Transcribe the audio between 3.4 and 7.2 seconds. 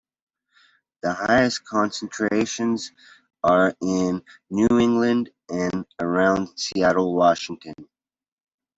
are in New England and around Seattle,